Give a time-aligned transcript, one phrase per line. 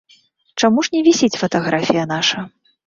[0.61, 2.39] Чаму ж не вісіць фатаграфія наша?